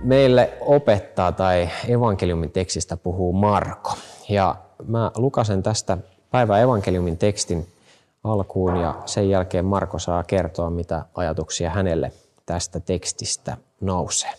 [0.00, 3.92] meille opettaa tai evankeliumin tekstistä puhuu Marko.
[4.28, 5.98] Ja mä lukasen tästä
[6.30, 7.66] päivän evankeliumin tekstin
[8.24, 12.12] alkuun ja sen jälkeen Marko saa kertoa, mitä ajatuksia hänelle
[12.46, 14.30] tästä tekstistä nousee.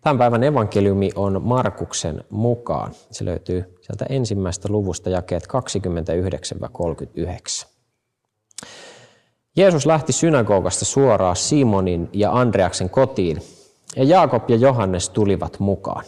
[0.00, 2.92] Tämän päivän evankeliumi on Markuksen mukaan.
[3.10, 5.46] Se löytyy sieltä ensimmäistä luvusta jakeet
[7.62, 7.75] 29-39.
[9.56, 13.42] Jeesus lähti synagogasta suoraan Simonin ja Andreaksen kotiin,
[13.96, 16.04] ja Jaakob ja Johannes tulivat mukaan.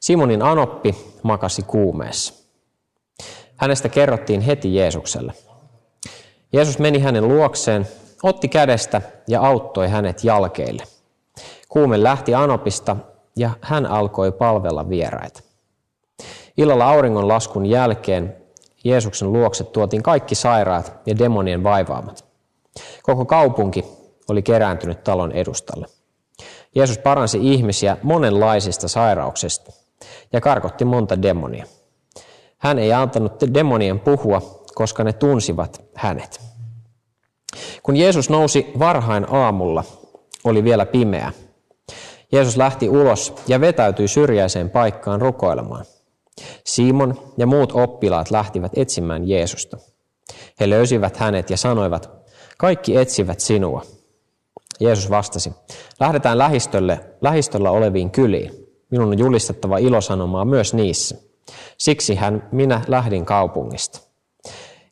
[0.00, 2.34] Simonin anoppi makasi kuumeessa.
[3.56, 5.32] Hänestä kerrottiin heti Jeesukselle.
[6.52, 7.88] Jeesus meni hänen luokseen,
[8.22, 10.82] otti kädestä ja auttoi hänet jalkeille.
[11.68, 12.96] Kuume lähti anopista
[13.36, 15.40] ja hän alkoi palvella vieraita.
[16.56, 18.36] Illalla auringon laskun jälkeen
[18.84, 22.29] Jeesuksen luokse tuotiin kaikki sairaat ja demonien vaivaamat.
[23.02, 23.84] Koko kaupunki
[24.28, 25.86] oli kerääntynyt talon edustalle.
[26.74, 29.72] Jeesus paransi ihmisiä monenlaisista sairauksista
[30.32, 31.66] ja karkotti monta demonia.
[32.58, 36.40] Hän ei antanut demonien puhua, koska ne tunsivat hänet.
[37.82, 39.84] Kun Jeesus nousi varhain aamulla,
[40.44, 41.32] oli vielä pimeä.
[42.32, 45.84] Jeesus lähti ulos ja vetäytyi syrjäiseen paikkaan rukoilemaan.
[46.66, 49.78] Simon ja muut oppilaat lähtivät etsimään Jeesusta.
[50.60, 52.19] He löysivät hänet ja sanoivat,
[52.60, 53.82] kaikki etsivät sinua.
[54.80, 55.52] Jeesus vastasi,
[56.00, 58.50] lähdetään lähistölle, lähistöllä oleviin kyliin.
[58.90, 61.16] Minun on julistettava ilosanomaa myös niissä.
[61.78, 64.00] Siksi hän, minä lähdin kaupungista.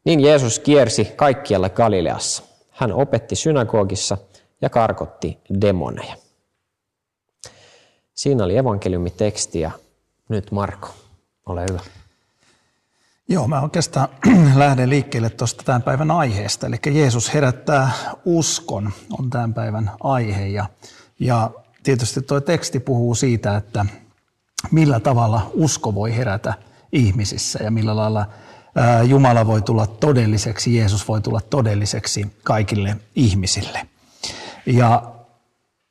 [0.04, 2.43] Niin Jeesus kiersi kaikkialle Galileassa.
[2.70, 4.19] Hän opetti synagogissa
[4.62, 6.14] ja karkotti demoneja.
[8.14, 9.70] Siinä oli evankeliumiteksti ja
[10.28, 10.88] nyt Marko,
[11.47, 11.97] ole hyvä.
[13.31, 14.09] Joo, mä oikeastaan
[14.55, 16.66] lähden liikkeelle tuosta tämän päivän aiheesta.
[16.66, 17.91] Eli Jeesus herättää
[18.25, 20.47] uskon on tämän päivän aihe.
[20.47, 20.66] Ja,
[21.21, 21.50] ja
[21.83, 23.87] tietysti tuo teksti puhuu siitä, että
[24.71, 26.55] millä tavalla usko voi herätä
[26.93, 28.27] ihmisissä ja millä lailla
[29.05, 33.88] Jumala voi tulla todelliseksi, Jeesus voi tulla todelliseksi kaikille ihmisille.
[34.67, 35.03] Ja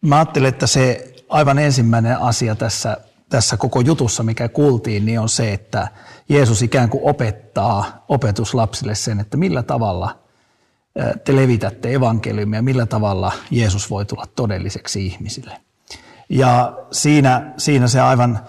[0.02, 2.98] mä ajattelen, että se aivan ensimmäinen asia tässä,
[3.30, 5.88] tässä koko jutussa, mikä kuultiin, niin on se, että
[6.30, 10.20] Jeesus ikään kuin opettaa opetuslapsille sen, että millä tavalla
[11.24, 15.62] te levitätte evankeliumia, millä tavalla Jeesus voi tulla todelliseksi ihmisille.
[16.30, 18.40] Ja siinä, siinä se aivan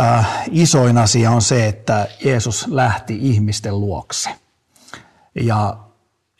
[0.00, 4.30] äh, isoin asia on se, että Jeesus lähti ihmisten luokse.
[5.34, 5.76] Ja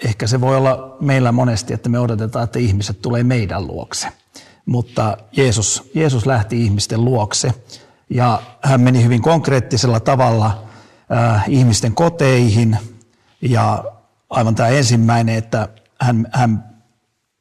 [0.04, 4.08] ehkä se voi olla meillä monesti, että me odotetaan, että ihmiset tulee meidän luokse.
[4.68, 7.54] Mutta Jeesus, Jeesus lähti ihmisten luokse
[8.10, 10.64] ja hän meni hyvin konkreettisella tavalla
[11.12, 12.78] äh, ihmisten koteihin.
[13.42, 13.84] Ja
[14.30, 15.68] aivan tämä ensimmäinen, että
[16.00, 16.64] hän, hän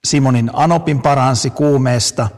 [0.05, 2.29] Simonin Anopin paransi kuumeesta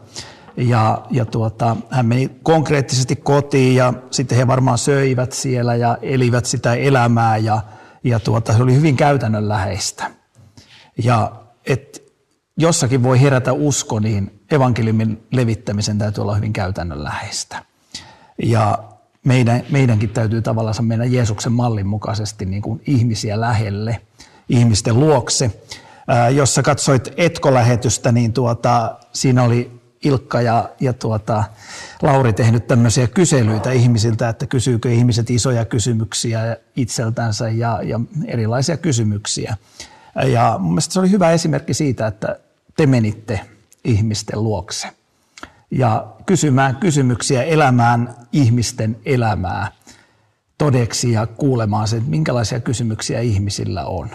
[0.57, 6.45] ja, ja tuota, hän meni konkreettisesti kotiin ja sitten he varmaan söivät siellä ja elivät
[6.45, 7.61] sitä elämää ja,
[8.03, 10.11] ja tuota, se oli hyvin käytännönläheistä.
[11.03, 11.31] Ja
[11.65, 12.03] et
[12.57, 17.63] jossakin voi herätä usko, niin evankeliumin levittämisen täytyy olla hyvin käytännönläheistä.
[18.43, 18.79] Ja
[19.25, 24.01] meidän, meidänkin täytyy tavallaan mennä Jeesuksen mallin mukaisesti niin kuin ihmisiä lähelle,
[24.49, 25.51] ihmisten luokse.
[26.07, 31.43] Ää, jos sä katsoit Etko-lähetystä, niin tuota, siinä oli Ilkka ja, ja tuota,
[32.01, 39.57] Lauri tehnyt tämmöisiä kyselyitä ihmisiltä, että kysyykö ihmiset isoja kysymyksiä itseltänsä ja, ja erilaisia kysymyksiä.
[40.25, 42.39] Ja mun mielestä se oli hyvä esimerkki siitä, että
[42.77, 43.39] te menitte
[43.83, 44.87] ihmisten luokse
[45.71, 49.71] ja kysymään kysymyksiä, elämään ihmisten elämää
[50.57, 54.09] todeksi ja kuulemaan sen, minkälaisia kysymyksiä ihmisillä on.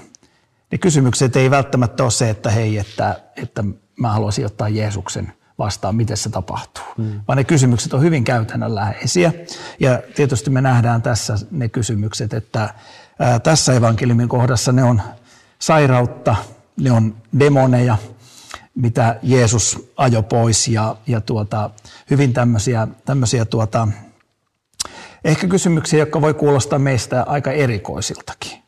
[0.72, 3.64] Ne kysymykset ei välttämättä ole se, että hei, että, että
[3.96, 6.84] mä haluaisin ottaa Jeesuksen vastaan, miten se tapahtuu.
[6.96, 7.20] Hmm.
[7.28, 9.32] Vaan ne kysymykset on hyvin käytännönläheisiä.
[9.80, 12.74] Ja tietysti me nähdään tässä ne kysymykset, että
[13.18, 15.02] ää, tässä evankeliumin kohdassa ne on
[15.58, 16.36] sairautta,
[16.80, 17.96] ne on demoneja,
[18.74, 21.70] mitä Jeesus ajo pois ja, ja tuota,
[22.10, 23.88] hyvin tämmöisiä, tämmöisiä tuota,
[25.24, 28.64] ehkä kysymyksiä, jotka voi kuulostaa meistä aika erikoisiltakin.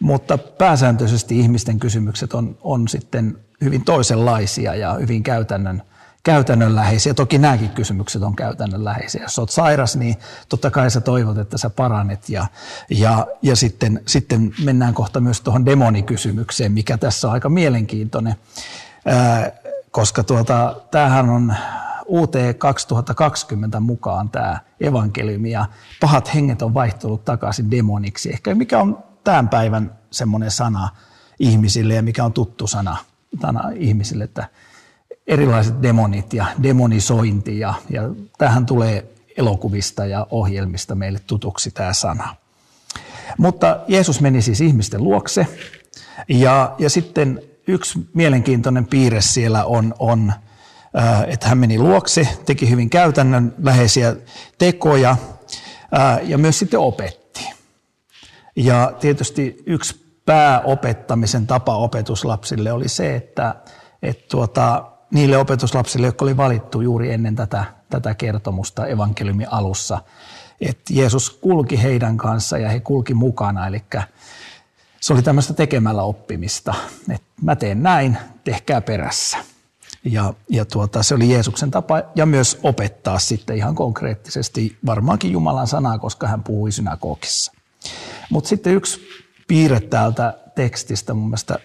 [0.00, 5.82] Mutta pääsääntöisesti ihmisten kysymykset on, on sitten hyvin toisenlaisia ja hyvin käytännön,
[6.22, 7.14] käytännönläheisiä.
[7.14, 9.22] Toki nämäkin kysymykset on käytännönläheisiä.
[9.22, 10.16] Jos olet sairas, niin
[10.48, 12.28] totta kai sä toivot, että sä paranet.
[12.28, 12.46] Ja,
[12.90, 18.34] ja, ja sitten, sitten mennään kohta myös tuohon demonikysymykseen, mikä tässä on aika mielenkiintoinen,
[19.90, 21.54] koska tuota, tämähän on
[22.08, 25.66] UT 2020 mukaan tämä evankeliumi ja
[26.00, 28.32] pahat henget on vaihtunut takaisin demoniksi.
[28.32, 30.88] Ehkä mikä on tämän päivän semmoinen sana
[31.38, 32.96] ihmisille ja mikä on tuttu sana,
[33.42, 34.48] sana ihmisille, että
[35.26, 38.02] erilaiset demonit ja demonisointi ja, ja
[38.38, 42.36] tähän tulee elokuvista ja ohjelmista meille tutuksi tämä sana.
[43.38, 45.46] Mutta Jeesus meni siis ihmisten luokse
[46.28, 50.32] ja, ja sitten yksi mielenkiintoinen piirre siellä on, on
[50.98, 54.16] äh, että hän meni luokse, teki hyvin käytännön läheisiä
[54.58, 57.50] tekoja äh, ja myös sitten opetti.
[58.56, 63.54] Ja tietysti yksi pääopettamisen tapa opetuslapsille oli se, että,
[64.02, 70.02] että tuota, niille opetuslapsille, jotka oli valittu juuri ennen tätä, tätä kertomusta evankeliumin alussa,
[70.60, 73.82] että Jeesus kulki heidän kanssa ja he kulki mukana, eli
[75.02, 76.74] se oli tämmöistä tekemällä oppimista,
[77.10, 79.38] että mä teen näin, tehkää perässä.
[80.04, 85.66] Ja, ja tuota, se oli Jeesuksen tapa ja myös opettaa sitten ihan konkreettisesti varmaankin Jumalan
[85.66, 87.52] sanaa, koska hän puhui synagogissa.
[88.30, 89.00] Mutta sitten yksi
[89.48, 91.58] piirre täältä tekstistä mun mielestä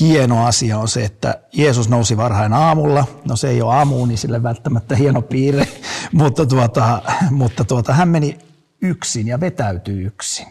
[0.00, 3.06] hieno asia on se, että Jeesus nousi varhain aamulla.
[3.28, 5.68] No se ei ole aamu, niin sille välttämättä hieno piirre,
[6.12, 8.38] mutta, tuota, mutta tuota, hän meni
[8.82, 10.46] yksin ja vetäytyi yksin.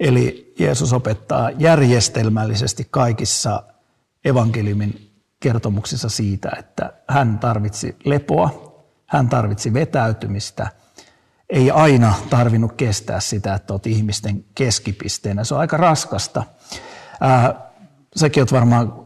[0.00, 3.62] Eli Jeesus opettaa järjestelmällisesti kaikissa
[4.24, 5.10] evankeliumin
[5.40, 8.74] kertomuksissa siitä, että hän tarvitsi lepoa,
[9.06, 10.68] hän tarvitsi vetäytymistä.
[11.50, 15.44] Ei aina tarvinnut kestää sitä, että olet ihmisten keskipisteenä.
[15.44, 16.42] Se on aika raskasta.
[17.20, 17.54] Ää,
[18.16, 19.04] säkin olet varmaan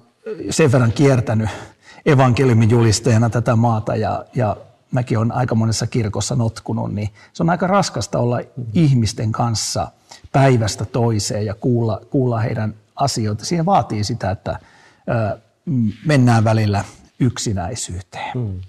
[0.50, 1.50] sen verran kiertänyt
[2.06, 4.56] evankeliumin julisteena tätä maata ja, ja
[4.90, 8.40] mäkin olen aika monessa kirkossa notkunut, niin se on aika raskasta olla
[8.73, 9.90] ihmisten kanssa
[10.32, 13.44] päivästä toiseen ja kuulla, kuulla heidän asioita.
[13.44, 14.58] Siihen vaatii sitä, että
[16.06, 16.84] mennään välillä
[17.20, 18.32] yksinäisyyteen.
[18.34, 18.60] Hmm.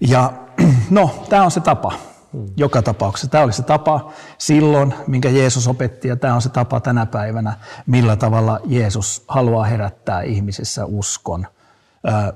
[0.00, 0.32] Ja
[0.90, 1.92] no, tämä on se tapa.
[2.32, 2.46] Hmm.
[2.56, 3.28] Joka tapauksessa.
[3.28, 7.56] Tämä oli se tapa silloin, minkä Jeesus opetti, ja tämä on se tapa tänä päivänä,
[7.86, 11.46] millä tavalla Jeesus haluaa herättää ihmisissä uskon.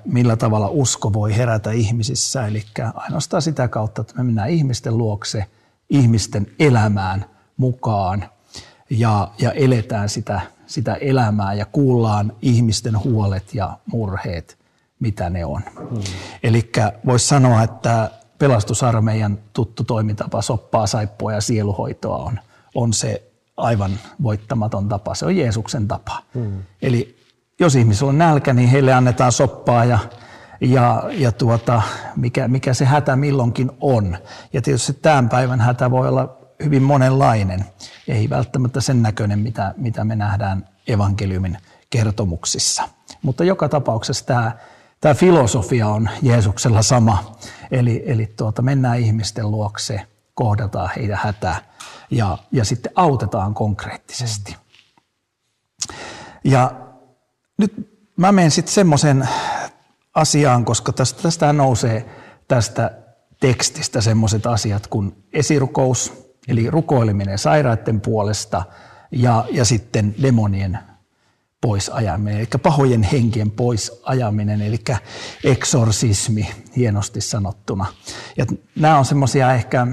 [0.04, 2.64] Millä tavalla usko voi herätä ihmisissä, eli
[2.94, 5.46] ainoastaan sitä kautta, että me mennään ihmisten luokse,
[5.90, 7.24] ihmisten elämään
[7.56, 8.24] mukaan
[8.90, 14.58] ja, ja eletään sitä sitä elämää ja kuullaan ihmisten huolet ja murheet,
[15.00, 15.62] mitä ne on.
[15.76, 16.02] Hmm.
[16.42, 16.72] Eli
[17.06, 22.40] voisi sanoa, että pelastusarmeijan tuttu toimintapa, soppaa, saippua ja sieluhoitoa on,
[22.74, 23.90] on se aivan
[24.22, 25.14] voittamaton tapa.
[25.14, 26.22] Se on Jeesuksen tapa.
[26.34, 26.62] Hmm.
[26.82, 27.16] Eli
[27.60, 29.98] jos ihmisellä on nälkä, niin heille annetaan soppaa ja,
[30.60, 31.82] ja, ja tuota,
[32.16, 34.16] mikä, mikä se hätä milloinkin on.
[34.52, 36.43] Ja tietysti tämän päivän hätä voi olla
[36.80, 37.64] monenlainen.
[38.08, 41.58] Ei välttämättä sen näköinen, mitä, mitä me nähdään evankeliumin
[41.90, 42.88] kertomuksissa.
[43.22, 44.52] Mutta joka tapauksessa tämä,
[45.00, 47.36] tämä filosofia on Jeesuksella sama.
[47.70, 50.00] Eli, eli tuota, mennään ihmisten luokse,
[50.34, 51.56] kohdataan heidän hätää
[52.10, 54.56] ja, ja sitten autetaan konkreettisesti.
[56.44, 56.72] Ja
[57.58, 59.28] nyt mä menen sitten semmoisen
[60.14, 62.06] asiaan, koska tästä, tästä nousee
[62.48, 62.90] tästä
[63.40, 68.62] tekstistä semmoiset asiat kuin esirukous, eli rukoileminen sairaiden puolesta
[69.10, 70.78] ja, ja sitten demonien
[71.60, 74.80] pois ajaminen, eli pahojen henkien pois ajaminen, eli
[75.44, 77.86] eksorsismi hienosti sanottuna.
[78.36, 78.46] Ja
[78.76, 79.86] nämä on semmoisia ehkä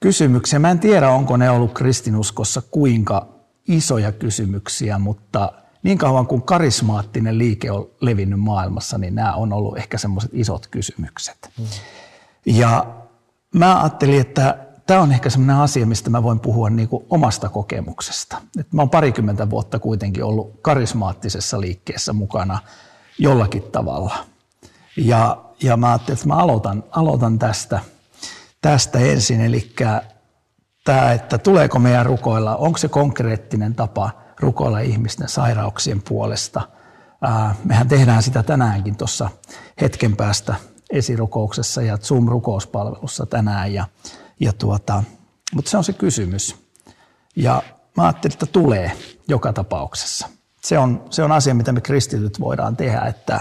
[0.00, 0.58] kysymyksiä.
[0.58, 3.28] Mä en tiedä, onko ne ollut kristinuskossa kuinka
[3.68, 9.78] isoja kysymyksiä, mutta niin kauan kuin karismaattinen liike on levinnyt maailmassa, niin nämä on ollut
[9.78, 11.50] ehkä semmoiset isot kysymykset.
[11.58, 11.64] Mm.
[12.46, 12.86] Ja
[13.54, 17.48] mä ajattelin, että tämä on ehkä sellainen asia, mistä mä voin puhua niin kuin omasta
[17.48, 18.36] kokemuksesta.
[18.60, 22.58] Et mä oon parikymmentä vuotta kuitenkin ollut karismaattisessa liikkeessä mukana
[23.18, 24.16] jollakin tavalla.
[24.96, 27.80] Ja, ja mä ajattelin, että mä aloitan, aloitan tästä,
[28.60, 29.40] tästä ensin.
[29.40, 29.72] Eli
[30.84, 36.60] tämä, että tuleeko meidän rukoilla, onko se konkreettinen tapa rukoilla ihmisten sairauksien puolesta.
[37.22, 39.28] Ää, mehän tehdään sitä tänäänkin tuossa
[39.80, 40.54] hetken päästä
[40.90, 43.74] esirukouksessa ja Zoom-rukouspalvelussa tänään.
[43.74, 43.86] Ja,
[44.40, 45.02] ja tuota,
[45.54, 46.56] mutta se on se kysymys.
[47.36, 47.62] Ja
[47.96, 48.92] mä ajattelin, että tulee
[49.28, 50.28] joka tapauksessa.
[50.62, 53.40] Se on, se on asia, mitä me kristityt voidaan tehdä, että,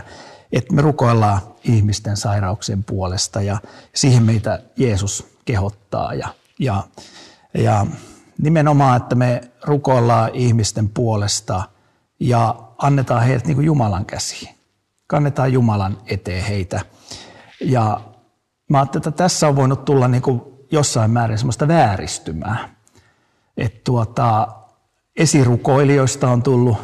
[0.51, 3.57] että me rukoillaan ihmisten sairauksien puolesta ja
[3.95, 6.13] siihen meitä Jeesus kehottaa.
[6.13, 6.27] Ja,
[6.59, 6.83] ja,
[7.53, 7.85] ja
[8.41, 11.63] nimenomaan, että me rukoillaan ihmisten puolesta
[12.19, 14.55] ja annetaan heidät niin kuin Jumalan käsiin.
[15.07, 16.81] kannetaan Jumalan eteen heitä.
[17.61, 18.01] Ja
[18.69, 22.69] mä ajattelin, että tässä on voinut tulla niin kuin jossain määrin semmoista vääristymää.
[23.57, 24.47] Että tuota,
[25.15, 26.77] esirukoilijoista on tullut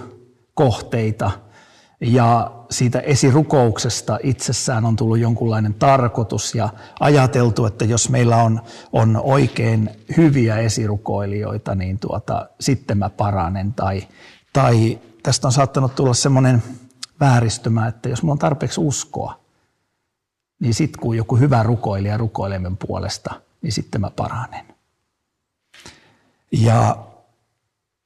[0.53, 1.31] kohteita
[2.01, 8.61] ja siitä esirukouksesta itsessään on tullut jonkunlainen tarkoitus ja ajateltu, että jos meillä on,
[8.93, 13.73] on oikein hyviä esirukoilijoita, niin tuota, sitten mä paranen.
[13.73, 14.07] Tai,
[14.53, 16.63] tai tästä on saattanut tulla semmoinen
[17.19, 19.39] vääristymä, että jos mulla on tarpeeksi uskoa,
[20.59, 24.65] niin sitten kun joku hyvä rukoilija rukoilemen puolesta, niin sitten mä paranen.
[26.51, 27.05] Ja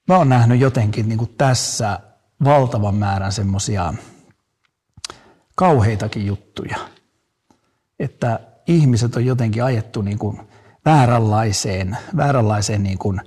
[0.07, 1.99] mä oon nähnyt jotenkin niin kuin tässä
[2.43, 3.93] valtavan määrän semmoisia
[5.55, 6.77] kauheitakin juttuja,
[7.99, 10.39] että ihmiset on jotenkin ajettu niin kuin
[10.85, 13.21] vääränlaiseen, vääränlaiseen niin kuin,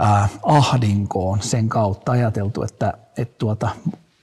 [0.00, 3.68] äh, ahdinkoon sen kautta ajateltu, että, että, tuota,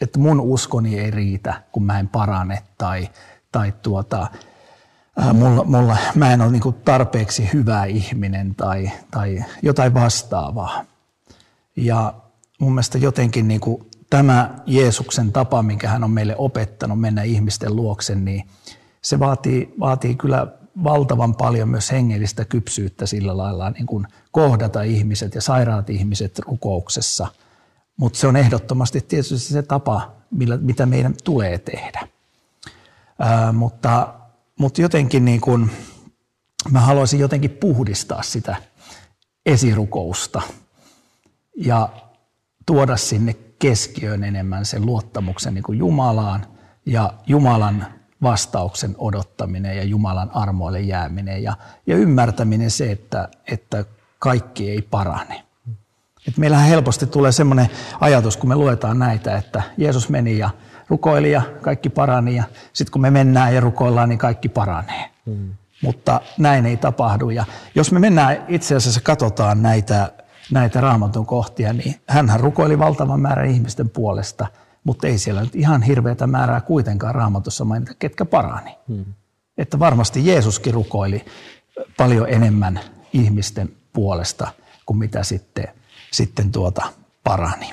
[0.02, 3.10] että mun uskoni ei riitä, kun mä en parane tai,
[3.52, 4.28] tai tuota,
[5.20, 10.86] äh, mulla, mulla, mä en ole niin kuin tarpeeksi hyvä ihminen tai, tai jotain vastaavaa.
[11.76, 12.14] Ja
[12.60, 17.76] mun mielestä jotenkin niin kuin tämä Jeesuksen tapa, minkä hän on meille opettanut mennä ihmisten
[17.76, 18.44] luokse, niin
[19.02, 20.48] se vaatii, vaatii kyllä
[20.84, 27.28] valtavan paljon myös hengellistä kypsyyttä sillä lailla niin kuin kohdata ihmiset ja sairaat ihmiset rukouksessa.
[27.98, 32.08] Mutta se on ehdottomasti tietysti se tapa, millä, mitä meidän tulee tehdä.
[33.20, 34.14] Ää, mutta,
[34.60, 35.72] mutta jotenkin niin kuin,
[36.72, 38.56] mä haluaisin jotenkin puhdistaa sitä
[39.46, 40.42] esirukousta
[41.58, 41.90] ja
[42.66, 46.48] tuoda sinne keskiöön enemmän sen luottamuksen niin kuin Jumalaan
[46.86, 47.88] ja Jumalan
[48.22, 51.58] vastauksen odottaminen ja Jumalan armoille jääminen ja,
[51.88, 53.86] ja ymmärtäminen se, että, että
[54.20, 55.44] kaikki ei parane.
[56.28, 57.70] Et meillähän helposti tulee semmoinen
[58.00, 60.50] ajatus, kun me luetaan näitä, että Jeesus meni ja
[60.88, 65.10] rukoili ja kaikki parani ja sitten kun me mennään ja rukoillaan, niin kaikki paranee.
[65.26, 65.54] Hmm.
[65.82, 67.30] Mutta näin ei tapahdu.
[67.30, 70.12] Ja jos me mennään itse asiassa katsotaan näitä
[70.52, 74.48] näitä raamatun kohtia, niin hän rukoili valtavan määrän ihmisten puolesta,
[74.84, 78.78] mutta ei siellä nyt ihan hirveätä määrää kuitenkaan raamatussa mainita, ketkä parani.
[78.88, 79.06] Hmm.
[79.58, 81.26] Että varmasti Jeesuskin rukoili
[81.98, 82.80] paljon enemmän
[83.14, 84.48] ihmisten puolesta
[84.86, 85.68] kuin mitä sitten,
[86.12, 86.86] sitten tuota
[87.24, 87.70] parani.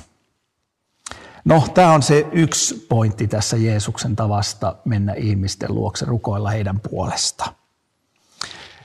[1.45, 7.53] No, tämä on se yksi pointti tässä Jeesuksen tavasta mennä ihmisten luokse, rukoilla heidän puolesta.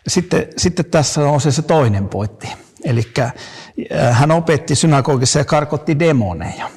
[0.08, 2.48] Sitten, sitten tässä on se, se toinen pointti.
[2.84, 3.04] Eli
[3.92, 6.70] Äh, hän opetti synagogissa ja karkotti demoneja,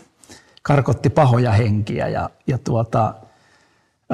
[0.63, 2.09] karkotti pahoja henkiä.
[2.09, 3.15] Ja, ja tuota,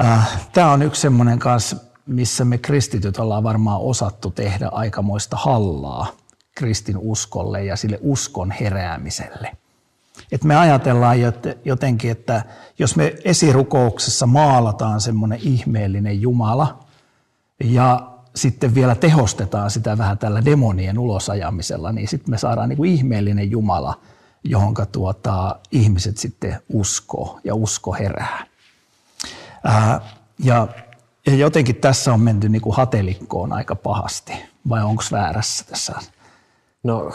[0.03, 6.11] äh, Tämä on yksi semmoinen kanssa, missä me kristityt ollaan varmaan osattu tehdä aikamoista hallaa
[6.55, 9.51] kristin uskolle ja sille uskon heräämiselle.
[10.31, 11.17] Et me ajatellaan
[11.65, 12.43] jotenkin, että
[12.79, 16.79] jos me esirukouksessa maalataan semmoinen ihmeellinen Jumala
[17.63, 22.91] ja sitten vielä tehostetaan sitä vähän tällä demonien ulosajamisella, niin sitten me saadaan niin kuin
[22.91, 23.99] ihmeellinen Jumala,
[24.43, 28.45] johon tuota, ihmiset sitten uskoo ja usko herää.
[29.63, 30.01] Ää,
[30.39, 30.67] ja,
[31.25, 34.33] ja jotenkin tässä on menty niin kuin hatelikkoon aika pahasti,
[34.69, 35.93] vai onko väärässä tässä?
[36.83, 37.11] No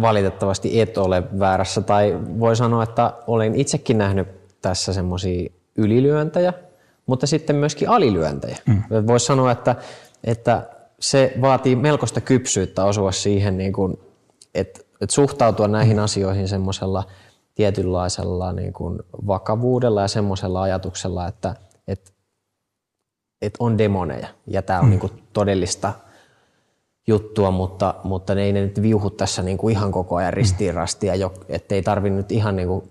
[0.00, 4.28] valitettavasti et ole väärässä, tai voi sanoa, että olen itsekin nähnyt
[4.62, 6.52] tässä semmoisia ylilyöntejä,
[7.06, 8.56] mutta sitten myöskin alilyöntejä.
[8.66, 8.82] Mm.
[9.06, 9.76] Voisi sanoa, että
[10.24, 10.68] että
[11.00, 14.00] se vaatii melkoista kypsyyttä osua siihen, niin kuin,
[14.54, 16.02] että, että suhtautua näihin mm.
[16.02, 17.04] asioihin semmoisella
[17.54, 21.54] tietynlaisella niin kuin vakavuudella ja semmoisella ajatuksella, että,
[21.88, 22.10] että,
[23.42, 24.90] että on demoneja ja tämä on mm.
[24.90, 25.92] niin kuin todellista
[27.06, 30.74] juttua, mutta, mutta ne ei ne nyt viuhu tässä niin kuin ihan koko ajan ristiin
[30.74, 31.12] rastia,
[31.48, 32.90] että ei tarvitse nyt ihan niin kuin,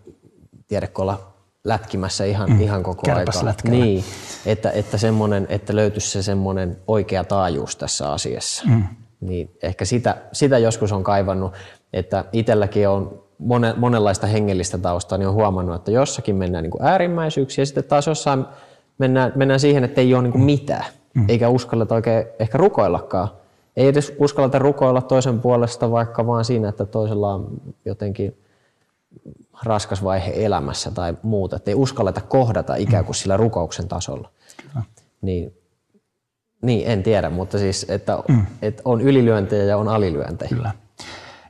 [0.68, 1.30] tiedätkö olla
[1.64, 2.62] lätkimässä ihan, mm.
[2.62, 3.28] ihan koko ajan.
[3.64, 4.04] Niin,
[4.46, 8.64] että, että, semmonen, että löytyisi se semmoinen oikea taajuus tässä asiassa.
[8.68, 8.84] Mm.
[9.22, 11.54] Niin ehkä sitä, sitä joskus on kaivannut,
[11.94, 16.84] että itselläkin on monen, monenlaista hengellistä taustaa, niin on huomannut, että jossakin mennään niin kuin
[16.84, 18.46] äärimmäisyyksiin ja sitten taas jossain
[18.98, 21.26] mennään, mennään siihen, että ei ole niin kuin mitään, mm.
[21.28, 23.39] eikä uskalleta oikein ehkä rukoillakaan.
[23.78, 28.38] Ei edes uskalleta rukoilla toisen puolesta, vaikka vaan siinä, että toisella on jotenkin–
[29.64, 34.32] raskas vaihe elämässä tai muuta, että ei uskalleta kohdata ikään kuin sillä rukouksen tasolla.
[34.62, 34.86] Kyllä.
[35.22, 35.54] Niin,
[36.62, 38.46] niin, en tiedä, mutta siis, että, mm.
[38.62, 40.50] että on ylilyöntejä ja on alilyöntejä.
[40.50, 40.72] Kyllä.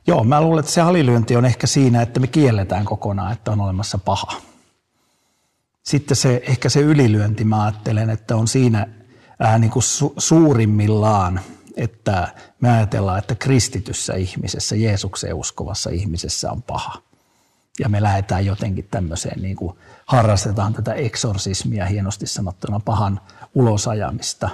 [0.06, 3.60] Joo, mä luulen, että se alilyönti on ehkä siinä, että me kielletään kokonaan, että on
[3.60, 4.32] olemassa paha.
[5.82, 8.86] Sitten se, ehkä se ylilyönti, mä ajattelen, että on siinä
[9.40, 11.40] ää, niin kuin su- suurimmillaan,
[11.80, 12.28] että
[12.60, 17.02] me ajatellaan, että kristityssä ihmisessä, Jeesukseen uskovassa ihmisessä on paha
[17.78, 23.20] ja me lähdetään jotenkin tämmöiseen, niin kuin harrastetaan tätä eksorsismia hienosti sanottuna pahan
[23.54, 24.48] ulosajamista.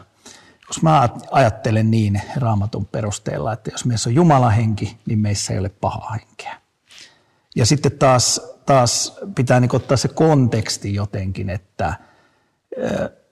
[0.67, 5.59] Koska mä ajattelen niin raamatun perusteella, että jos meissä on Jumalan henki, niin meissä ei
[5.59, 6.61] ole pahaa henkeä.
[7.57, 11.95] Ja sitten taas, taas pitää niin ottaa se konteksti jotenkin, että,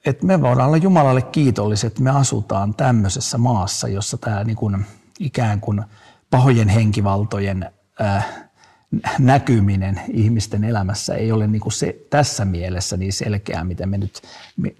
[0.05, 4.87] että me voidaan olla Jumalalle kiitolliset, että me asutaan tämmöisessä maassa, jossa tämä niin kuin,
[5.21, 5.83] ikään kuin
[6.31, 7.71] pahojen henkivaltojen
[8.01, 8.45] äh,
[9.19, 14.23] näkyminen ihmisten elämässä ei ole niin kuin se, tässä mielessä niin selkeää, miten me nyt,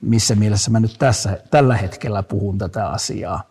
[0.01, 3.43] missä mielessä mä nyt tässä, tällä hetkellä puhun tätä asiaa.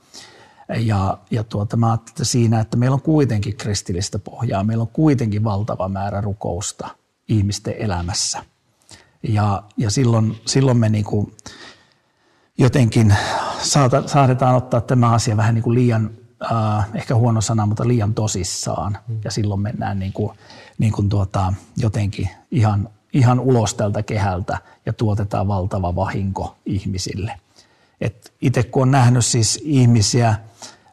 [0.79, 5.43] Ja, ja tuota, mä että siinä, että meillä on kuitenkin kristillistä pohjaa, meillä on kuitenkin
[5.43, 6.87] valtava määrä rukousta
[7.27, 8.43] ihmisten elämässä.
[9.23, 11.33] Ja, ja silloin, silloin me niin kuin
[12.57, 13.15] jotenkin
[13.59, 16.09] saata, saadetaan ottaa tämä asia vähän niin kuin liian
[16.51, 18.97] äh, ehkä huono sana, mutta liian tosissaan.
[19.07, 19.19] Mm.
[19.23, 20.37] Ja silloin mennään niin kuin,
[20.77, 27.39] niin kuin tuota, jotenkin ihan, ihan ulos tältä kehältä ja tuotetaan valtava vahinko ihmisille.
[28.41, 30.35] Itse kun on nähnyt siis ihmisiä,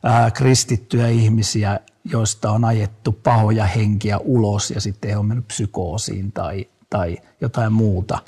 [0.03, 6.33] ää, kristittyjä ihmisiä, joista on ajettu pahoja henkiä ulos ja sitten he on mennyt psykoosiin
[6.33, 8.19] tai, tai jotain muuta.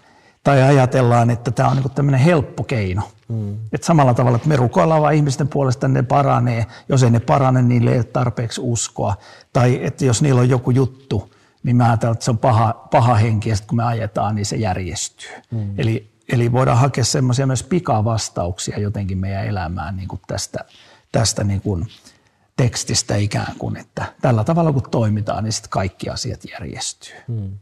[0.44, 3.02] Tai ajatellaan, että tämä on niin tämmöinen helppo keino–
[3.32, 3.58] Mm.
[3.72, 6.66] Et samalla tavalla, että me rukoillaan vaan ihmisten puolesta, ne paranee.
[6.88, 9.16] Jos ei ne parane, niille ei ole tarpeeksi uskoa.
[9.52, 13.14] Tai että jos niillä on joku juttu, niin mä ajattelen, että se on paha, paha
[13.14, 15.30] henki ja sitten kun me ajetaan, niin se järjestyy.
[15.50, 15.74] Mm.
[15.78, 20.58] Eli, eli voidaan hakea semmoisia myös pikavastauksia jotenkin meidän elämään niin kuin tästä,
[21.12, 21.86] tästä niin kuin
[22.56, 27.14] tekstistä ikään kuin, että tällä tavalla kun toimitaan, niin sitten kaikki asiat järjestyy.
[27.28, 27.52] Mm.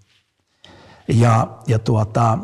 [1.15, 2.39] Ja, ja, tuota,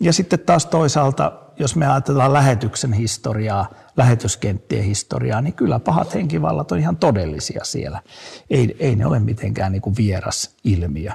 [0.00, 6.72] ja sitten taas toisaalta jos me ajatellaan lähetyksen historiaa, lähetyskenttien historiaa, niin kyllä pahat henkivallat
[6.72, 8.02] on ihan todellisia siellä.
[8.50, 11.12] Ei, ei ne ole mitenkään niin kuin vieras ilmiö.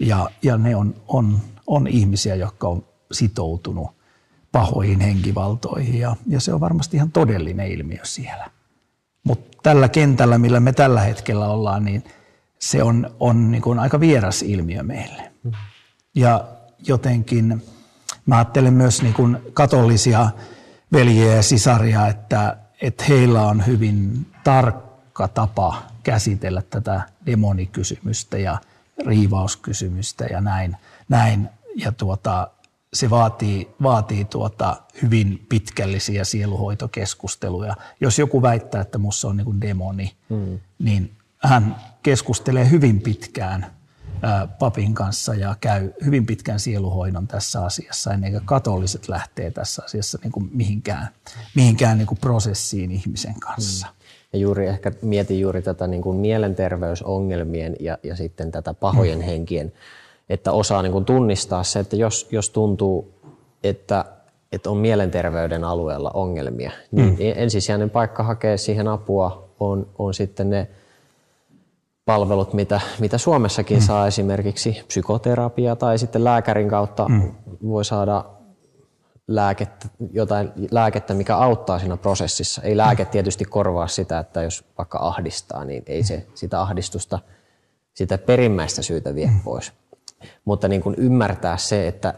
[0.00, 3.90] Ja, ja ne on, on, on ihmisiä, jotka on sitoutunut
[4.52, 8.50] pahoihin henkivaltoihin ja, ja se on varmasti ihan todellinen ilmiö siellä.
[9.24, 12.04] Mutta tällä kentällä, millä me tällä hetkellä ollaan, niin
[12.58, 15.32] se on, on niin kuin aika vieras ilmiö meille.
[16.18, 16.44] Ja
[16.88, 17.62] jotenkin
[18.28, 20.30] Mä ajattelen myös niin kuin katolisia
[20.92, 28.58] veljiä ja sisaria, että, että heillä on hyvin tarkka tapa käsitellä tätä demonikysymystä ja
[29.06, 30.76] riivauskysymystä ja näin.
[31.08, 31.48] näin.
[31.76, 32.50] Ja tuota,
[32.92, 37.76] se vaatii, vaatii tuota hyvin pitkällisiä sieluhoitokeskusteluja.
[38.00, 40.58] Jos joku väittää, että minussa on niin demoni, hmm.
[40.78, 43.66] niin hän keskustelee hyvin pitkään
[44.58, 50.18] papin kanssa ja käy hyvin pitkän sieluhoidon tässä asiassa, ennen kuin katoliset lähtee tässä asiassa
[50.22, 51.08] niin kuin mihinkään,
[51.54, 53.86] mihinkään niin kuin prosessiin ihmisen kanssa.
[53.86, 53.92] Mm.
[54.32, 59.24] Ja juuri ehkä mietin juuri tätä niin kuin mielenterveysongelmien ja, ja sitten tätä pahojen mm.
[59.24, 59.72] henkien,
[60.28, 63.14] että osaa niin kuin tunnistaa se, että jos, jos tuntuu,
[63.64, 64.04] että,
[64.52, 67.16] että on mielenterveyden alueella ongelmia, niin mm.
[67.18, 70.68] ensisijainen paikka hakea siihen apua on, on sitten ne
[72.08, 73.82] palvelut, mitä, mitä Suomessakin mm.
[73.82, 77.32] saa esimerkiksi psykoterapia tai sitten lääkärin kautta mm.
[77.62, 78.24] voi saada
[79.26, 82.62] lääkettä, jotain lääkettä, mikä auttaa siinä prosessissa.
[82.62, 83.10] Ei lääke mm.
[83.10, 87.18] tietysti korvaa sitä, että jos vaikka ahdistaa, niin ei se sitä ahdistusta,
[87.94, 89.40] sitä perimmäistä syytä vie mm.
[89.40, 89.72] pois.
[90.44, 92.14] Mutta niin kuin ymmärtää se, että,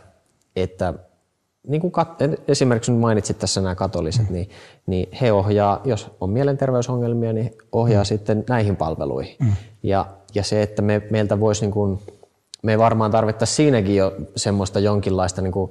[0.56, 0.94] että
[1.66, 4.32] niin kuin kat- esimerkiksi mainitsit tässä nämä katoliset, mm.
[4.32, 4.50] niin,
[4.86, 8.06] niin he ohjaa, jos on mielenterveysongelmia, niin ohjaa mm.
[8.06, 9.36] sitten näihin palveluihin.
[9.38, 9.52] Mm.
[9.82, 12.00] Ja, ja se, että me, meiltä voisi, niin kuin,
[12.62, 15.70] me varmaan tarvittaisiin siinäkin jo semmoista jonkinlaista niin kuin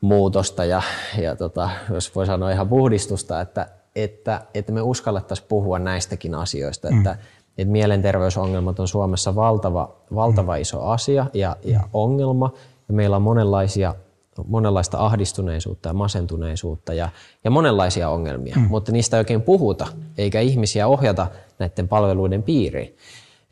[0.00, 0.82] muutosta ja,
[1.18, 6.90] ja tota, jos voi sanoa ihan puhdistusta, että, että, että me uskallettaisiin puhua näistäkin asioista,
[6.90, 6.96] mm.
[6.96, 7.16] että,
[7.58, 10.60] että mielenterveysongelmat on Suomessa valtava, valtava mm.
[10.60, 11.88] iso asia ja, ja mm.
[11.92, 12.52] ongelma,
[12.88, 13.94] ja meillä on monenlaisia
[14.42, 17.08] monenlaista ahdistuneisuutta ja masentuneisuutta ja,
[17.44, 18.62] ja monenlaisia ongelmia, mm.
[18.62, 19.86] mutta niistä ei oikein puhuta,
[20.18, 21.26] eikä ihmisiä ohjata
[21.58, 22.96] näiden palveluiden piiriin.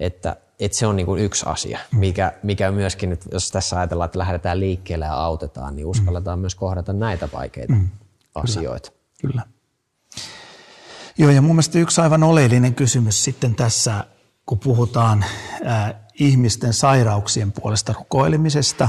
[0.00, 1.98] Että, että se on niin kuin yksi asia, mm.
[1.98, 6.40] mikä, mikä myöskin nyt, jos tässä ajatellaan, että lähdetään liikkeelle ja autetaan, niin uskalletaan mm.
[6.40, 7.88] myös kohdata näitä vaikeita mm.
[8.34, 8.90] asioita.
[8.90, 9.32] Kyllä.
[9.32, 9.42] Kyllä.
[11.18, 14.04] Joo, ja mun mielestä yksi aivan oleellinen kysymys sitten tässä,
[14.46, 15.24] kun puhutaan
[15.66, 18.88] äh, ihmisten sairauksien puolesta rukoilemisesta,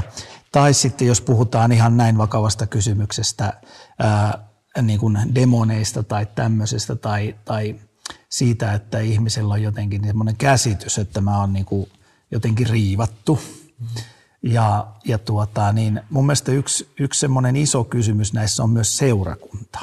[0.54, 3.52] tai sitten jos puhutaan ihan näin vakavasta kysymyksestä,
[3.98, 4.48] ää,
[4.82, 7.80] niin kuin demoneista tai tämmöisestä, tai, tai
[8.28, 11.66] siitä, että ihmisellä on jotenkin semmoinen käsitys, että mä oon niin
[12.30, 13.40] jotenkin riivattu.
[14.42, 19.78] Ja, ja tuota, niin mun mielestä yksi, yksi semmoinen iso kysymys näissä on myös seurakunta.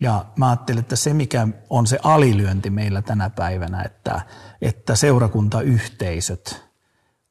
[0.00, 4.20] Ja mä ajattelin, että se mikä on se alilyönti meillä tänä päivänä, että,
[4.62, 6.62] että seurakuntayhteisöt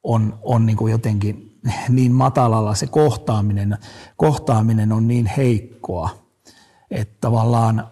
[0.04, 1.53] on, on niin kuin jotenkin
[1.89, 3.78] niin matalalla, se kohtaaminen,
[4.17, 6.10] kohtaaminen on niin heikkoa,
[6.91, 7.88] että tavallaan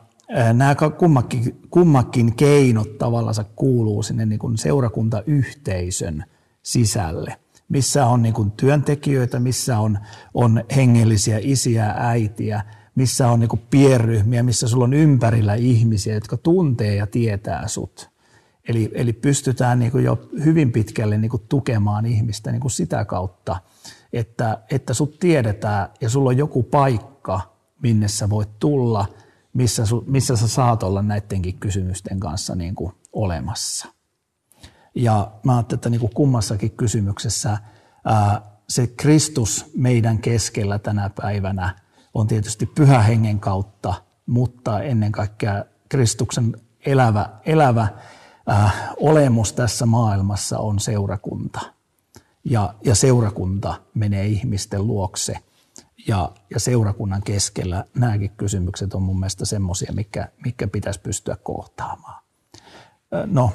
[0.54, 6.24] nämä kummakin, kummakin keinot tavallaan kuuluu sinne niin kuin seurakuntayhteisön
[6.64, 7.38] sisälle,
[7.70, 10.00] missä on niin kuin työntekijöitä, missä on,
[10.34, 12.64] on hengellisiä isiä, äitiä,
[12.96, 18.11] missä on niin kuin pienryhmiä, missä sulla on ympärillä ihmisiä, jotka tuntee ja tietää sut.
[18.68, 23.06] Eli, eli pystytään niin kuin jo hyvin pitkälle niin kuin tukemaan ihmistä niin kuin sitä
[23.06, 23.58] kautta,
[24.14, 27.42] että, että sut tiedetään ja sulla on joku paikka,
[27.84, 29.06] minne sä voit tulla,
[29.54, 33.88] missä, su, missä sä saat olla näidenkin kysymysten kanssa niin kuin olemassa.
[34.96, 37.58] Ja mä ajattelin, että niin kuin kummassakin kysymyksessä
[38.06, 41.76] ää, se Kristus meidän keskellä tänä päivänä
[42.14, 43.94] on tietysti pyhä hengen kautta,
[44.26, 47.88] mutta ennen kaikkea Kristuksen elävä, elävä
[48.50, 51.60] äh, olemus tässä maailmassa on seurakunta.
[52.44, 55.38] Ja, ja seurakunta menee ihmisten luokse.
[56.08, 62.22] Ja, ja seurakunnan keskellä nämäkin kysymykset on mun mielestä semmoisia, mikä, mikä pitäisi pystyä kohtaamaan.
[63.26, 63.54] No,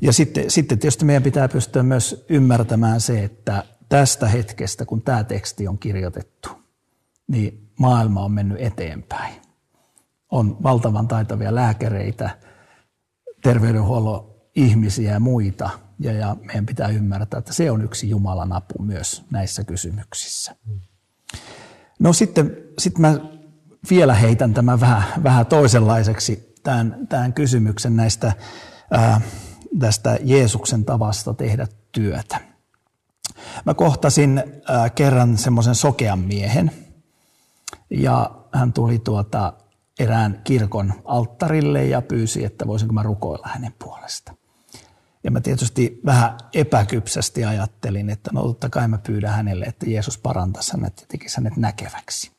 [0.00, 5.24] ja sitten, sitten tietysti meidän pitää pystyä myös ymmärtämään se, että tästä hetkestä, kun tämä
[5.24, 6.48] teksti on kirjoitettu,
[7.28, 9.34] niin maailma on mennyt eteenpäin.
[10.30, 12.30] On valtavan taitavia lääkäreitä,
[13.42, 15.70] terveydenhuollon ihmisiä ja muita,
[16.00, 20.56] ja, ja meidän pitää ymmärtää, että se on yksi Jumalan apu myös näissä kysymyksissä.
[21.98, 23.18] No sitten, sitten mä
[23.90, 28.32] vielä heitän tämän vähän, vähän toisenlaiseksi, tämän, tämän kysymyksen näistä,
[28.90, 29.20] ää,
[29.78, 32.40] tästä Jeesuksen tavasta tehdä työtä.
[33.64, 36.70] Mä kohtasin ää, kerran semmoisen sokean miehen,
[37.90, 39.52] ja hän tuli tuota
[39.98, 44.34] erään kirkon alttarille ja pyysi, että voisinko mä rukoilla hänen puolesta.
[45.24, 50.18] Ja mä tietysti vähän epäkypsästi ajattelin, että no totta kai mä pyydän hänelle, että Jeesus
[50.18, 52.30] parantaisi hänet ja tekisi hänet näkeväksi.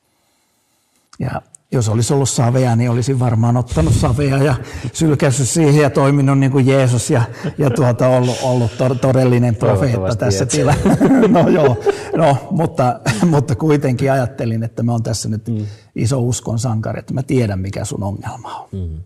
[1.20, 4.56] Ja jos olisi ollut saveja, niin olisin varmaan ottanut saveja ja
[4.94, 7.22] sylkässyt siihen ja toiminut niin kuin Jeesus ja,
[7.58, 10.90] ja tuota, ollut, ollut todellinen profeetta tässä tilassa.
[11.28, 11.84] no joo,
[12.16, 15.66] no, mutta, mutta kuitenkin ajattelin, että mä oon tässä nyt mm.
[15.96, 18.68] iso uskon sankari, että mä tiedän mikä sun ongelma on.
[18.72, 19.02] Mm.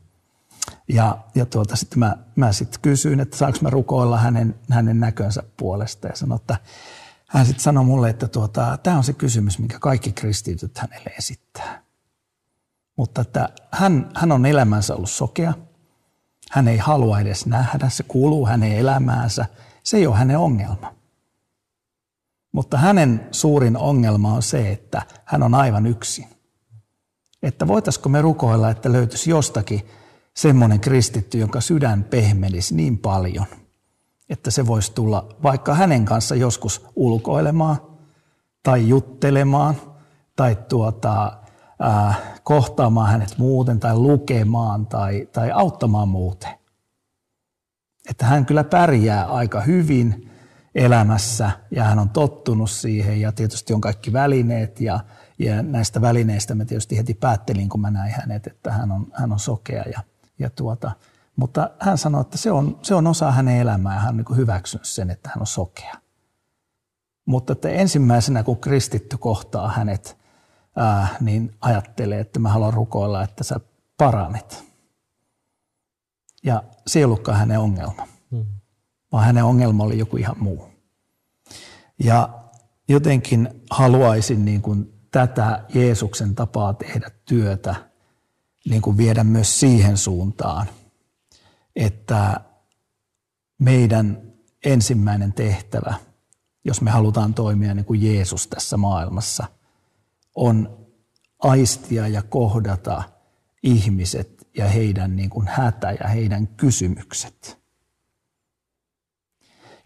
[0.87, 5.43] Ja, ja tuota, sitten mä, mä sitten kysyin, että saanko mä rukoilla hänen, hänen näkönsä
[5.57, 6.57] puolesta ja sanoin, että
[7.27, 11.82] hän sitten sanoi mulle, että tuota, tämä on se kysymys, minkä kaikki kristityt hänelle esittää.
[12.95, 15.53] Mutta että hän, hän on elämänsä ollut sokea.
[16.51, 19.45] Hän ei halua edes nähdä, se kuuluu hänen elämäänsä.
[19.83, 20.93] Se ei ole hänen ongelma.
[22.51, 26.27] Mutta hänen suurin ongelma on se, että hän on aivan yksin.
[27.43, 29.87] Että voitaisiko me rukoilla, että löytyisi jostakin
[30.33, 33.45] semmoinen kristitty, jonka sydän pehmelisi niin paljon,
[34.29, 37.77] että se voisi tulla vaikka hänen kanssa joskus ulkoilemaan
[38.63, 39.75] tai juttelemaan
[40.35, 41.37] tai tuota,
[42.43, 46.51] kohtaamaan hänet muuten tai lukemaan tai, tai auttamaan muuten.
[48.09, 50.31] Että hän kyllä pärjää aika hyvin
[50.75, 54.99] elämässä ja hän on tottunut siihen ja tietysti on kaikki välineet ja,
[55.39, 59.31] ja näistä välineistä mä tietysti heti päättelin, kun mä näin hänet, että hän on, hän
[59.31, 59.83] on sokea.
[59.93, 59.99] Ja,
[60.39, 60.91] ja tuota,
[61.35, 64.37] mutta hän sanoi, että se on, se on osa hänen elämää ja hän on niin
[64.37, 65.93] hyväksynyt sen, että hän on sokea.
[67.25, 70.17] Mutta että ensimmäisenä, kun kristitty kohtaa hänet,
[70.75, 73.59] ää, niin ajattelee, että mä haluan rukoilla, että sä
[73.97, 74.63] paranet.
[76.43, 78.45] Ja se ei ollutkaan hänen ongelma, mm.
[79.11, 80.69] vaan hänen ongelma oli joku ihan muu.
[82.03, 82.29] Ja
[82.89, 87.75] jotenkin haluaisin niin kuin tätä Jeesuksen tapaa tehdä työtä
[88.65, 90.67] niin kuin viedä myös siihen suuntaan,
[91.75, 92.39] että
[93.59, 94.21] meidän
[94.65, 95.93] ensimmäinen tehtävä,
[96.65, 99.47] jos me halutaan toimia niin kuin Jeesus tässä maailmassa–
[100.35, 100.87] on
[101.39, 103.03] aistia ja kohdata
[103.63, 107.63] ihmiset ja heidän niin kuin hätä ja heidän kysymykset.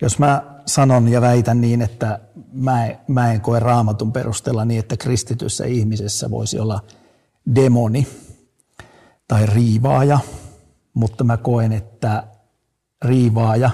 [0.01, 2.19] Jos mä sanon ja väitän niin, että
[2.51, 6.83] mä, mä en koe raamatun perusteella niin, että kristityssä ihmisessä voisi olla
[7.55, 8.07] demoni
[9.27, 10.19] tai riivaaja,
[10.93, 12.27] mutta mä koen, että
[13.05, 13.69] riivaaja,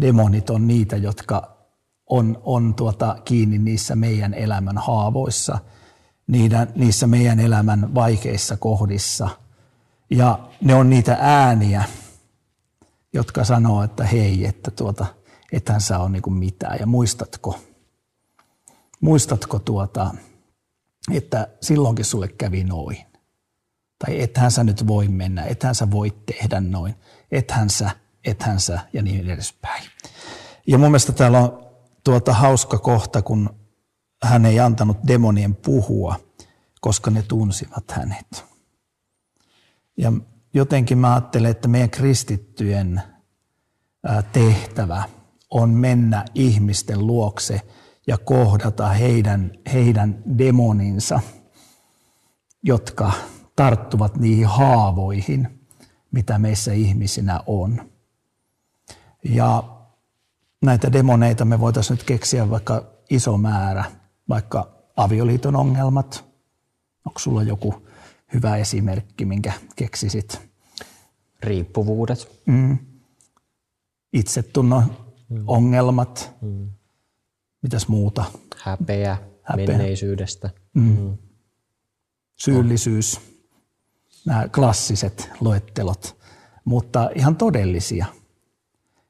[0.00, 1.58] demonit on niitä, jotka
[2.10, 5.58] on, on tuota kiinni niissä meidän elämän haavoissa–
[6.28, 9.28] niiden, niissä meidän elämän vaikeissa kohdissa.
[10.10, 11.84] Ja ne on niitä ääniä,
[13.12, 15.06] jotka sanoo, että hei, että tuota,
[15.52, 16.76] ethän sä ole niinku mitään.
[16.80, 17.60] Ja muistatko,
[19.00, 20.14] muistatko tuota,
[21.12, 22.98] että silloinkin sulle kävi noin.
[23.98, 26.94] Tai ethän sä nyt voi mennä, ethän sä voi tehdä noin,
[27.32, 27.90] ethän sä,
[28.24, 29.84] ethän sä ja niin edespäin.
[30.66, 31.66] Ja mun mielestä täällä on
[32.04, 33.57] tuota hauska kohta, kun
[34.22, 36.16] hän ei antanut demonien puhua,
[36.80, 38.44] koska ne tunsivat hänet.
[39.96, 40.12] Ja
[40.54, 43.02] jotenkin mä ajattelen, että meidän kristittyjen
[44.32, 45.02] tehtävä
[45.50, 47.60] on mennä ihmisten luokse
[48.06, 51.20] ja kohdata heidän, heidän demoninsa,
[52.62, 53.12] jotka
[53.56, 55.60] tarttuvat niihin haavoihin,
[56.10, 57.90] mitä meissä ihmisinä on.
[59.24, 59.62] Ja
[60.62, 63.84] näitä demoneita me voitaisiin nyt keksiä vaikka iso määrä,
[64.28, 66.24] vaikka avioliiton ongelmat.
[67.04, 67.88] Onko sulla joku
[68.34, 70.40] hyvä esimerkki, minkä keksisit?
[71.42, 72.42] Riippuvuudet.
[72.46, 72.78] Mm.
[74.12, 74.96] Itsetunnon
[75.28, 75.44] mm.
[75.46, 76.34] ongelmat.
[76.40, 76.70] Mm.
[77.62, 78.24] Mitäs muuta?
[78.56, 79.66] Häpeä, Häpeä.
[79.66, 80.50] menneisyydestä.
[80.74, 80.82] Mm.
[80.82, 81.18] Mm.
[82.36, 83.20] Syyllisyys.
[84.26, 86.16] Nämä klassiset luettelot,
[86.64, 88.06] mutta ihan todellisia–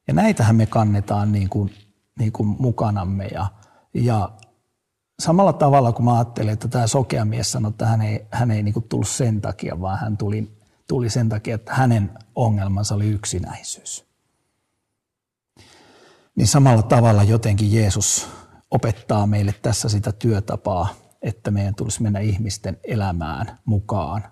[0.09, 1.74] ja näitähän me kannetaan niin kuin,
[2.18, 3.26] niin kuin mukanamme.
[3.26, 3.46] Ja,
[3.94, 4.31] ja
[5.20, 8.62] samalla tavalla kun mä ajattelen, että tämä sokea mies sanoi, että hän ei, hän ei
[8.62, 10.52] niin kuin tullut sen takia, vaan hän tuli,
[10.88, 14.04] tuli sen takia, että hänen ongelmansa oli yksinäisyys.
[16.37, 18.28] Niin samalla tavalla jotenkin Jeesus
[18.70, 20.88] opettaa meille tässä sitä työtapaa,
[21.22, 24.24] että meidän tulisi mennä ihmisten elämään mukaan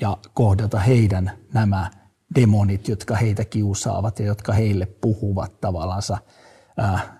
[0.00, 1.90] ja kohdata heidän nämä
[2.34, 6.02] demonit, jotka heitä kiusaavat ja jotka heille puhuvat tavallaan
[6.80, 7.19] äh,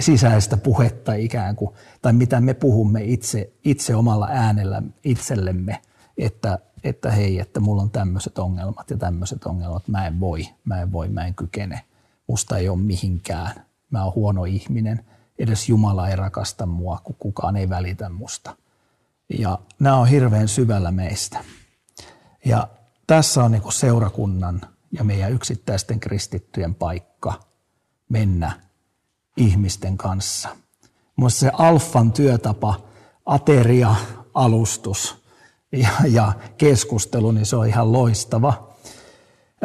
[0.00, 5.82] sisäistä puhetta ikään kuin, tai mitä me puhumme itse, itse omalla äänellä itsellemme,
[6.18, 10.82] että, että hei, että mulla on tämmöiset ongelmat ja tämmöiset ongelmat, mä en voi, mä
[10.82, 11.82] en voi, mä en kykene,
[12.26, 15.04] musta ei ole mihinkään, mä oon huono ihminen,
[15.38, 18.56] edes Jumala ei rakasta mua, kun kukaan ei välitä musta.
[19.38, 21.44] Ja nämä on hirveän syvällä meistä.
[22.44, 22.68] Ja
[23.06, 24.60] tässä on niin seurakunnan
[24.92, 27.40] ja meidän yksittäisten kristittyjen paikka
[28.08, 28.65] mennä
[29.36, 30.48] ihmisten kanssa.
[31.16, 32.80] Minusta se alfan työtapa,
[33.26, 33.94] ateria,
[34.34, 35.16] alustus
[35.72, 38.76] ja, ja keskustelu, niin se on ihan loistava.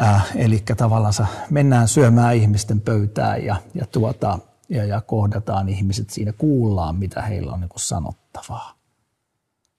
[0.02, 1.14] Äh, eli tavallaan
[1.50, 7.52] mennään syömään ihmisten pöytään ja, ja, tuota, ja, ja kohdataan ihmiset siinä, kuullaan mitä heillä
[7.52, 8.74] on niin sanottavaa.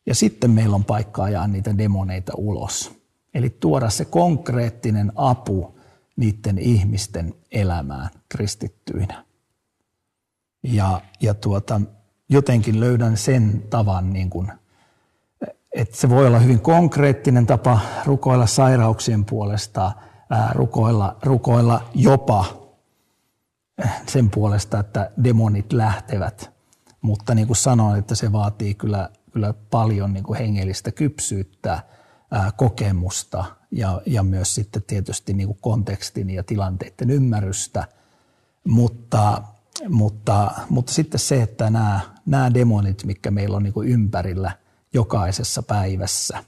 [0.07, 3.03] Ja sitten meillä on paikka ajaa niitä demoneita ulos
[3.35, 5.79] Eli tuoda se konkreettinen apu
[6.17, 9.25] niiden ihmisten elämään kristittyinä.
[10.63, 11.81] Ja, ja tuota,
[12.29, 14.53] jotenkin löydän sen tavan, niin kuin,
[15.75, 19.93] että se voi olla hyvin konkreettinen tapa rukoilla sairauksien puolesta,
[20.31, 22.45] ää, rukoilla, rukoilla jopa
[24.07, 26.51] sen puolesta, että demonit lähtevät.
[27.01, 31.83] Mutta niin kuin sanoin, että se vaatii kyllä, kyllä paljon niin kuin hengellistä kypsyyttä
[32.57, 37.85] kokemusta ja, ja myös sitten tietysti niin kuin kontekstin ja tilanteiden ymmärrystä,
[38.69, 39.43] mutta,
[39.89, 44.53] mutta, mutta sitten se, että nämä, nämä demonit, mitkä meillä on niin kuin ympärillä
[44.95, 46.45] jokaisessa päivässä,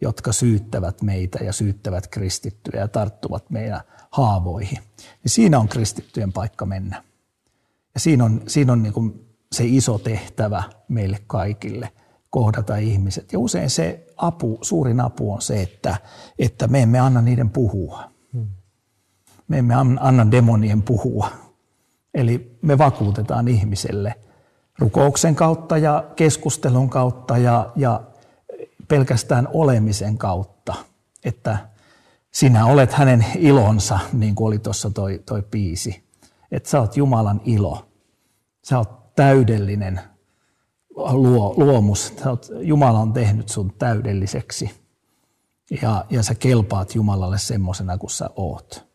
[0.00, 6.66] jotka syyttävät meitä ja syyttävät kristittyjä ja tarttuvat meidän haavoihin, niin siinä on kristittyjen paikka
[6.66, 7.04] mennä.
[7.94, 11.92] Ja siinä on, siinä on niin kuin se iso tehtävä meille kaikille–
[12.32, 13.32] kohdata ihmiset.
[13.32, 15.96] Ja usein se apu, suurin apu on se, että,
[16.38, 18.10] että me emme anna niiden puhua.
[19.48, 21.30] Me emme anna demonien puhua.
[22.14, 24.14] Eli me vakuutetaan ihmiselle
[24.78, 28.00] rukouksen kautta ja keskustelun kautta ja, ja
[28.88, 30.74] pelkästään olemisen kautta,
[31.24, 31.58] että
[32.30, 36.02] sinä olet hänen ilonsa, niin kuin oli tuossa toi, toi piisi.
[36.52, 37.86] Että sä oot Jumalan ilo.
[38.64, 40.00] Sä oot täydellinen
[40.96, 42.14] luo, luomus.
[42.60, 44.70] Jumala on tehnyt sun täydelliseksi
[45.82, 48.91] ja, ja sä kelpaat Jumalalle semmoisena kuin sä oot.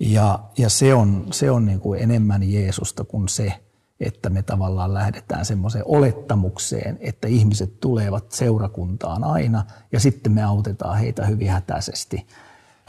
[0.00, 3.52] Ja, ja se on, se on niin kuin enemmän Jeesusta kuin se,
[4.00, 10.98] että me tavallaan lähdetään semmoiseen olettamukseen, että ihmiset tulevat seurakuntaan aina ja sitten me autetaan
[10.98, 12.26] heitä hyvin hätäisesti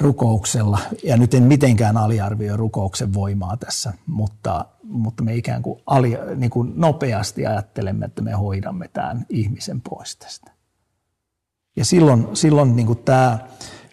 [0.01, 0.79] rukouksella.
[1.03, 6.49] Ja nyt en mitenkään aliarvioi rukouksen voimaa tässä, mutta, mutta me ikään kuin, ali, niin
[6.49, 10.51] kuin nopeasti ajattelemme, että me hoidamme tämän ihmisen pois tästä.
[11.75, 13.39] Ja silloin, silloin niin kuin tämä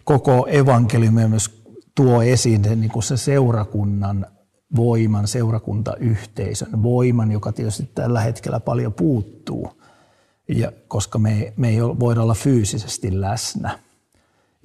[0.05, 1.56] koko evankeliumi myös
[1.97, 4.27] tuo esiin niin kuin se seurakunnan
[4.77, 9.69] voiman, seurakuntayhteisön voiman, joka tietysti tällä hetkellä paljon puuttuu,
[10.49, 13.79] ja, koska me, me ei voida olla fyysisesti läsnä–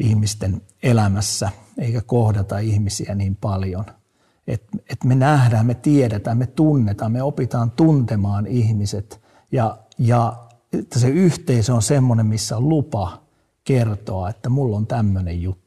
[0.01, 3.85] ihmisten elämässä, eikä kohdata ihmisiä niin paljon.
[4.47, 10.33] Että et me nähdään, me tiedetään, me tunnetaan, me opitaan tuntemaan ihmiset ja, ja
[10.73, 13.21] että se yhteisö on semmoinen, missä on lupa
[13.63, 15.60] kertoa, että mulla on tämmöinen juttu.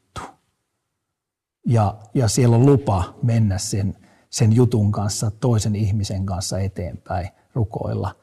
[1.65, 3.97] Ja, ja siellä on lupa mennä sen,
[4.31, 8.17] sen jutun kanssa, toisen ihmisen kanssa eteenpäin, rukoilla.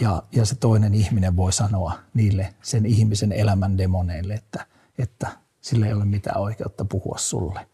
[0.00, 4.66] Ja, ja se toinen ihminen voi sanoa niille sen ihmisen elämän demoneille, että,
[4.98, 7.68] että sillä ei ole mitään oikeutta puhua sulle.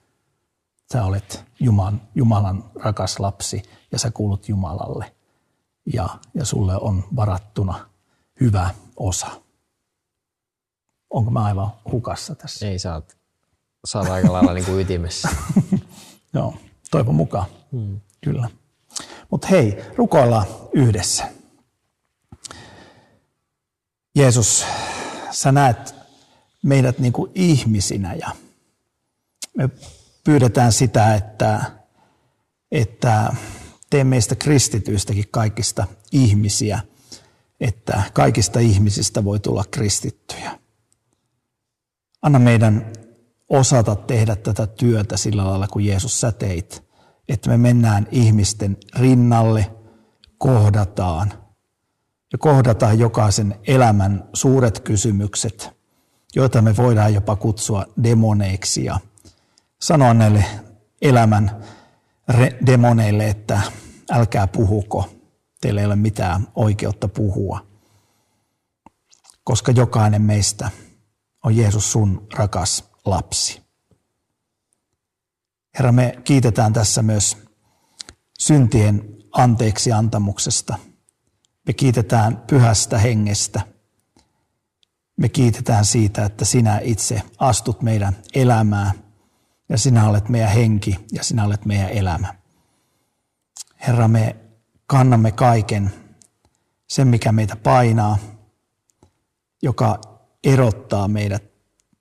[0.93, 5.15] Sä olet Jumalan, Jumalan rakas lapsi ja sä kuulut Jumalalle.
[5.93, 7.89] Ja, ja sulle on varattuna
[8.41, 9.27] hyvä osa.
[11.11, 12.67] Onko mä aivan hukassa tässä?
[12.67, 13.18] Ei, sä oot,
[13.95, 15.29] oot aika lailla niin kuin ytimessä.
[16.35, 16.55] Joo,
[16.91, 17.47] toivon mukaan.
[17.73, 18.01] Hmm.
[18.25, 18.51] Kyllä.
[19.31, 21.29] Mutta hei, rukoillaan yhdessä.
[24.15, 24.65] Jeesus,
[25.31, 25.95] sä näet
[26.63, 28.29] meidät niin kuin ihmisinä ja
[29.57, 29.69] me
[30.25, 31.61] pyydetään sitä, että,
[32.73, 33.33] että
[33.91, 36.81] tee meistä kristityistäkin kaikista ihmisiä,
[37.61, 40.59] että kaikista ihmisistä voi tulla kristittyjä.
[42.23, 42.93] Anna meidän
[43.49, 46.85] osata tehdä tätä työtä sillä lailla, kuin Jeesus sä teit,
[47.29, 49.71] että me mennään ihmisten rinnalle,
[50.39, 51.33] kohdataan
[52.33, 55.71] ja kohdataan jokaisen elämän suuret kysymykset,
[56.35, 58.99] joita me voidaan jopa kutsua demoneiksi ja
[59.83, 60.45] sanoa näille
[61.03, 61.65] elämän
[62.67, 63.61] demoneille, että
[64.11, 65.09] älkää puhuko,
[65.61, 67.67] teillä ei ole mitään oikeutta puhua,
[69.45, 70.71] koska jokainen meistä
[71.45, 73.63] on Jeesus sun rakas lapsi.
[75.79, 77.37] Herra, me kiitetään tässä myös
[78.39, 80.79] syntien anteeksi antamuksesta.
[81.67, 83.61] Me kiitetään pyhästä hengestä.
[85.17, 88.93] Me kiitetään siitä, että sinä itse astut meidän elämää
[89.69, 92.35] ja sinä olet meidän henki ja sinä olet meidän elämä.
[93.87, 94.37] Herra, me
[94.87, 95.93] kannamme kaiken,
[96.89, 98.19] sen mikä meitä painaa,
[99.63, 100.01] joka
[100.45, 101.48] erottaa meidät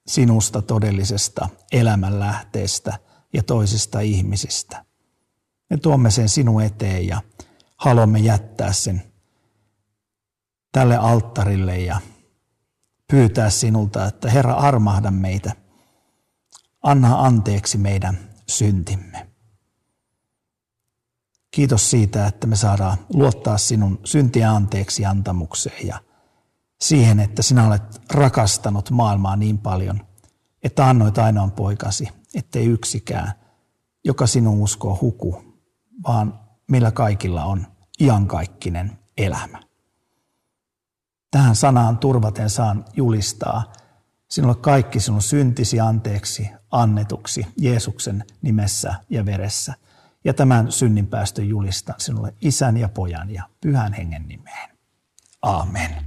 [0.07, 2.99] sinusta todellisesta elämänlähteestä
[3.33, 4.85] ja toisista ihmisistä.
[5.69, 7.21] Me tuomme sen sinun eteen ja
[7.77, 9.03] haluamme jättää sen
[10.71, 12.01] tälle alttarille ja
[13.07, 15.51] pyytää sinulta, että Herra armahda meitä,
[16.83, 19.29] anna anteeksi meidän syntimme.
[21.51, 25.99] Kiitos siitä, että me saadaan luottaa sinun syntiä anteeksi antamukseen ja
[26.81, 30.01] siihen, että sinä olet rakastanut maailmaa niin paljon,
[30.63, 33.33] että annoit ainoan poikasi, ettei yksikään,
[34.03, 35.43] joka sinun uskoo huku,
[36.07, 37.67] vaan millä kaikilla on
[38.01, 39.59] iankaikkinen elämä.
[41.31, 43.73] Tähän sanaan turvaten saan julistaa
[44.29, 49.73] sinulle kaikki sinun syntisi anteeksi annetuksi Jeesuksen nimessä ja veressä.
[50.23, 54.69] Ja tämän synninpäästön julistan sinulle isän ja pojan ja pyhän hengen nimeen.
[55.41, 56.06] Amen.